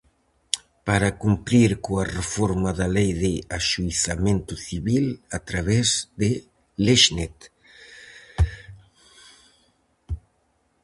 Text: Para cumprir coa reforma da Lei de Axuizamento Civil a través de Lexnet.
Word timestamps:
Para 0.87 1.09
cumprir 1.23 1.71
coa 1.85 2.05
reforma 2.19 2.69
da 2.79 2.87
Lei 2.95 3.11
de 3.23 3.33
Axuizamento 3.57 4.53
Civil 4.67 5.05
a 5.37 5.39
través 5.49 5.87
de 6.19 6.31
Lexnet. 6.85 7.37